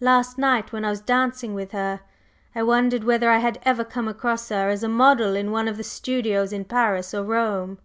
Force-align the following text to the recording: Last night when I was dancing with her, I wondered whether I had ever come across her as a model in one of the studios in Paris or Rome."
Last 0.00 0.38
night 0.38 0.72
when 0.72 0.86
I 0.86 0.88
was 0.88 1.02
dancing 1.02 1.52
with 1.52 1.72
her, 1.72 2.00
I 2.54 2.62
wondered 2.62 3.04
whether 3.04 3.28
I 3.30 3.36
had 3.36 3.58
ever 3.62 3.84
come 3.84 4.08
across 4.08 4.48
her 4.48 4.70
as 4.70 4.82
a 4.82 4.88
model 4.88 5.36
in 5.36 5.50
one 5.50 5.68
of 5.68 5.76
the 5.76 5.84
studios 5.84 6.50
in 6.50 6.64
Paris 6.64 7.12
or 7.12 7.22
Rome." 7.24 7.76